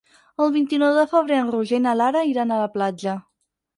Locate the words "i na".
1.81-1.93